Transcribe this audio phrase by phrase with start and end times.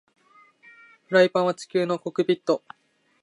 [1.09, 2.63] フライパンは宇宙のコックピット